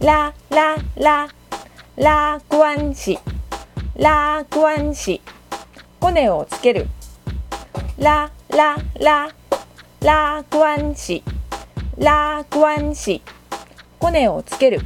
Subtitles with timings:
[0.00, 1.28] ラララ
[1.96, 3.18] ラ关系
[3.96, 5.20] ラ关系
[5.98, 6.86] コネをつける。
[7.98, 9.28] ラララ
[10.00, 11.20] ラ关系
[11.98, 13.20] ラ关系
[13.98, 14.80] コネをつける。